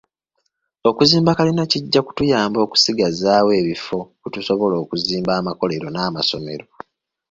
[0.89, 6.65] Okuzimba kalina kijja kutuyamba okusigazaawo ebifo we tusobola okuzimba amakolero n’amasomero.